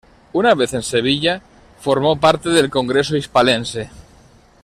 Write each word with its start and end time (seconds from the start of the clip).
Una 0.33 0.55
vez 0.55 0.73
en 0.73 0.81
Sevilla 0.81 1.43
formó 1.79 2.19
parte 2.19 2.49
del 2.49 2.71
Congreso 2.71 3.15
Hispalense. 3.15 3.91